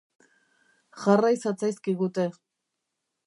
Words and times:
Jarrai 1.01 1.33
zatzaizkigute. 1.43 2.27